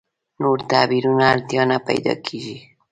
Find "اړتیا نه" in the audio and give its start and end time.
1.33-1.77